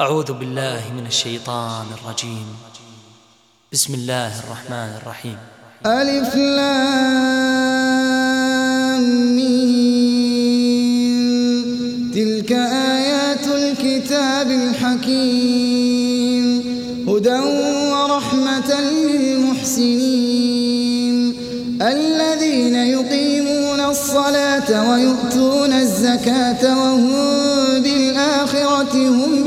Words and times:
أعوذ 0.00 0.32
بالله 0.32 0.80
من 0.96 1.06
الشيطان 1.06 1.86
الرجيم. 1.98 2.46
بسم 3.72 3.94
الله 3.94 4.32
الرحمن 4.40 4.90
الرحيم. 5.02 5.36
ألف 5.86 6.34
لام 6.34 6.98
تلك 12.14 12.52
آيات 12.96 13.46
الكتاب 13.46 14.50
الحكيم. 14.50 16.44
هدى 17.08 17.40
ورحمة 17.90 18.80
للمحسنين. 18.80 20.18
الذين 21.82 22.74
يقيمون 22.74 23.80
الصلاة 23.80 24.90
ويؤتون 24.90 25.72
الزكاة 25.72 26.78
وهم 26.78 27.08
بالآخرة 27.82 28.94
هم 29.08 29.46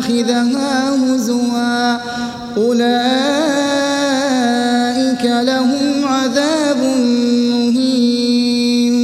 ويتخذها 0.00 0.94
هزوا. 0.94 1.96
أولئك 2.56 2.84
لهم 5.24 6.04
عذاب 6.04 6.78
مهين. 7.50 8.94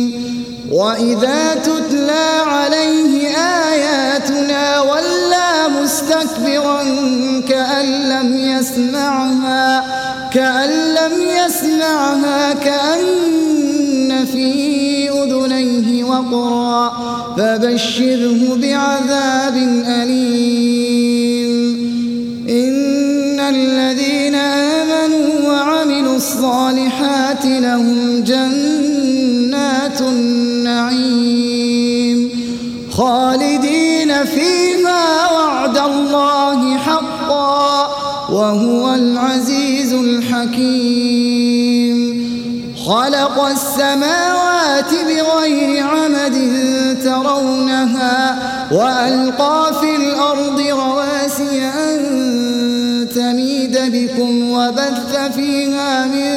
وإذا 0.73 1.55
تتلى 1.55 2.43
عليه 2.47 3.29
آياتنا 3.37 4.81
ولى 4.81 5.69
مستكبرا 5.83 6.83
كأن 7.49 7.87
لم 8.09 8.37
يسمعها 8.37 9.85
كأن 10.33 10.71
لم 10.71 11.13
يسمعها 11.47 12.53
كأن 12.53 14.27
في 14.33 15.11
أذنيه 15.11 16.05
وقرا. 16.05 17.06
فبشره 17.37 18.57
بعذاب 18.63 19.57
أليم. 19.87 21.53
إن 22.49 23.41
الذين 23.41 24.35
آمنوا 24.35 25.49
وعملوا 25.49 26.17
الصالحات 26.17 27.45
لهم 27.45 28.25
جنات 28.25 30.01
النعيم. 30.01 31.27
خالدين 32.91 34.25
فيها 34.25 35.33
وعد 35.33 35.79
الله 35.79 36.79
حقا 36.79 37.87
وهو 38.33 38.95
العزيز 38.95 39.93
الحكيم. 39.93 41.57
خلق 42.87 43.45
السماوات 43.45 44.91
بغير 45.09 45.87
عمد 45.87 46.35
ترونها 47.07 48.39
وألقى 48.73 49.73
في 49.81 49.97
الأرض 49.97 50.61
رواسي 50.61 51.65
أن 51.65 51.99
تميد 53.15 53.79
بكم 53.93 54.51
وبث 54.51 55.17
فيها 55.35 56.07
من 56.07 56.35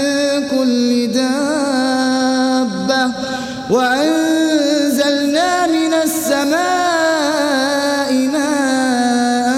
كل 0.48 1.12
دابة 1.12 3.12
وأنزلنا 3.70 5.68
من 5.68 5.94
السماء 6.04 6.60
ماء 8.34 9.50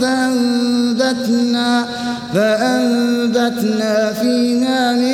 فأنبتنا, 0.00 1.86
فأنبتنا 2.34 4.12
فيها 4.12 4.92
من 4.92 5.13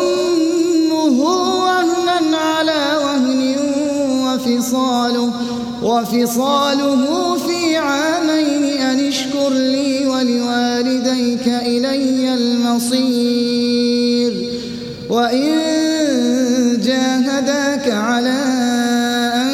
وفصاله 5.91 7.35
في 7.37 7.77
عامين 7.77 8.63
أن 8.81 9.07
اشكر 9.07 9.49
لي 9.49 10.05
ولوالديك 10.05 11.47
إلي 11.47 12.33
المصير. 12.33 13.91
وإن 15.09 15.51
جاهداك 16.83 17.91
على 17.91 18.41
أن 19.35 19.51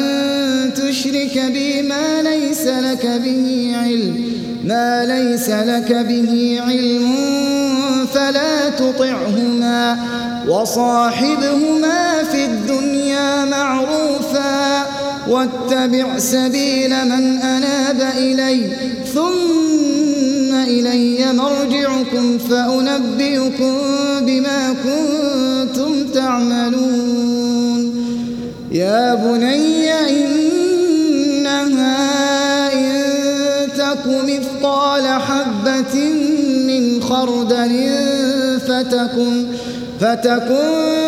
تشرك 0.74 1.38
بي 1.52 1.82
ما 1.82 2.22
ليس 2.22 2.66
لك 2.66 3.06
به 3.06 3.72
علم 3.74 4.28
ما 4.64 5.04
ليس 5.04 5.48
لك 5.48 5.92
به 5.92 6.60
علم 6.66 7.14
فلا 8.14 8.68
تطعهما 8.70 9.98
وصاحبهما 10.48 12.07
واتبع 15.28 16.18
سبيل 16.18 16.90
من 16.90 17.38
أناب 17.38 18.12
إلي 18.16 18.70
ثم 19.14 20.54
إلي 20.54 21.32
مرجعكم 21.32 22.38
فأنبئكم 22.38 23.74
بما 24.20 24.74
كنتم 24.84 26.06
تعملون. 26.14 27.38
يا 28.72 29.14
بني 29.14 29.92
إنها 31.38 31.98
إن 32.72 32.88
تك 33.78 34.06
مثقال 34.06 35.08
حبة 35.22 35.94
من 36.66 37.02
خردل 37.02 37.88
فتكن 38.68 39.46
فتكن 40.00 41.07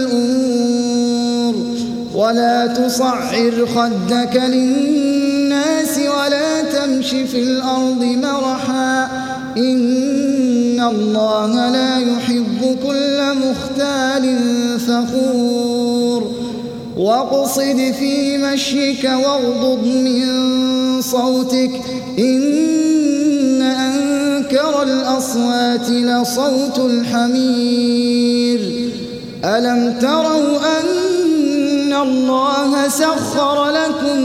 ولا 2.31 2.67
تصعر 2.67 3.67
خدك 3.75 4.41
للناس 4.47 5.97
ولا 5.97 6.61
تمش 6.61 7.09
في 7.09 7.39
الأرض 7.43 8.03
مرحا. 8.03 9.03
إن 9.57 10.81
الله 10.81 11.69
لا 11.69 11.97
يحب 11.97 12.77
كل 12.87 13.19
مختال 13.35 14.37
فخور. 14.79 16.31
واقصد 16.97 17.93
في 17.99 18.37
مشيك 18.37 19.03
واغضض 19.03 19.85
من 19.85 21.01
صوتك. 21.01 21.71
إن 22.19 23.61
أنكر 23.61 24.83
الأصوات 24.83 25.89
لصوت 25.89 26.79
الحمير. 26.79 28.59
ألم 29.45 29.99
تروا 30.01 30.57
أن 30.57 31.00
الله 32.03 32.87
سخر 32.87 33.69
لكم 33.69 34.19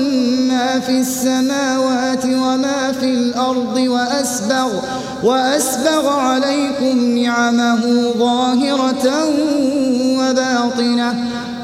ما 0.49 0.81
في 0.81 1.01
السماوات 1.01 2.25
وما 2.25 2.93
في 3.01 3.07
الأرض 3.07 3.77
وأسبغ, 3.77 4.73
وأسبغ 5.23 6.09
عليكم 6.09 7.19
نعمه 7.19 8.13
ظاهرة 8.19 9.27
وباطنة 10.19 11.15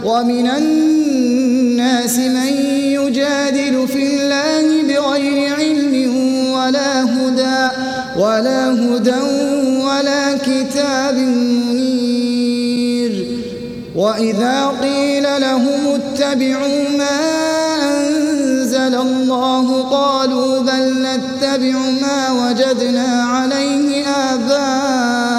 ومن 0.04 0.46
الناس 0.46 2.18
من 2.18 2.52
يجادل 2.76 3.88
في 3.88 4.02
الله 4.16 4.82
بغير 4.82 5.54
علم 5.54 6.14
ولا 6.52 7.02
هدى 7.04 7.68
ولا 8.16 8.70
هدى 8.70 9.20
ولا 9.84 10.38
كتاب 10.38 11.14
منير 11.14 12.12
وإذا 13.96 14.68
قيل 14.82 15.22
لهم 15.22 15.81
اتبعوا 16.22 16.88
ما 16.98 17.20
أنزل 17.98 18.94
الله 18.94 19.82
قالوا 19.82 20.60
بل 20.60 21.02
نتبع 21.02 21.78
ما 22.02 22.30
وجدنا 22.32 23.22
عليه 23.24 24.06
آباءنا 24.06 25.32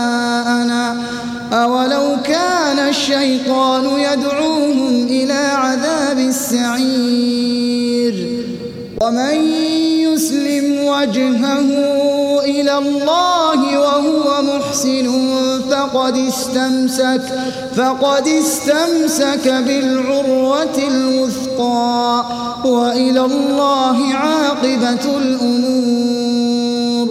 أولو 1.53 2.18
كان 2.24 2.80
الشيطان 2.89 3.83
يدعوهم 4.00 5.03
إلى 5.03 5.33
عذاب 5.33 6.19
السعير 6.19 7.63
ومن 9.01 9.35
يسلم 10.00 10.85
وجهه 10.85 11.69
إلى 12.45 12.77
الله 12.77 13.80
وهو 13.80 14.41
محسن 14.41 15.07
فقد 16.04 16.18
استمسك 16.18 17.22
فقد 17.76 18.28
استمسك 18.28 19.46
بالعروة 19.68 20.78
الوثقى 20.88 22.26
وإلى 22.66 23.26
الله 23.26 24.14
عاقبة 24.14 25.18
الأمور. 25.18 27.08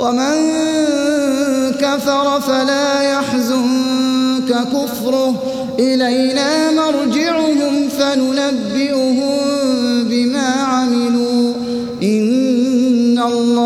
ومن 0.00 0.36
كفر 1.80 2.40
فلا 2.40 3.02
يحزنك 3.02 4.50
كفره. 4.72 5.34
إلينا 5.78 6.70
مرجعهم 6.70 7.88
فننبئهم 7.88 9.38
بما 10.04 10.48
عملوا. 10.48 11.52
إن 12.02 13.18
الله 13.18 13.65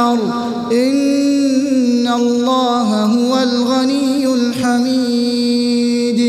والأرض 0.00 0.72
إن 0.72 2.08
الله 2.08 3.04
هو 3.04 3.42
الغني 3.42 4.26
الحميد. 4.34 6.20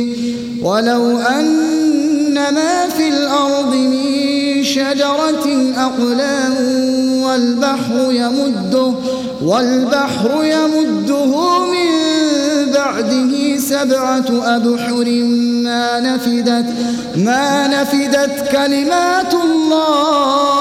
ولو 0.64 1.18
أن 1.18 2.34
ما 2.34 2.90
في 2.98 3.08
الأرض 3.08 3.76
من 3.76 4.64
شجرة 4.64 5.74
أقلام 5.78 6.56
والبحر 7.24 8.12
يمده 8.12 8.94
والبحر 9.44 10.44
يمده 10.44 11.60
من 11.60 11.92
بعده 12.74 13.58
سبعة 13.58 14.26
أبحر 14.56 15.06
ما 15.64 16.00
نفدت 16.00 16.66
ما 17.16 17.68
نفدت 17.68 18.52
كلمات 18.52 19.34
الله. 19.34 20.61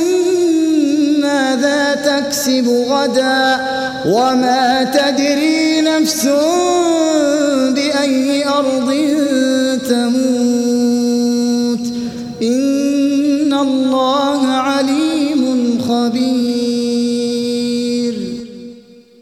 تكسب 2.25 2.67
غدا 2.89 3.59
وما 4.05 4.83
تدري 4.83 5.81
نفس 5.81 6.25
بأي 7.75 8.47
أرض 8.47 8.89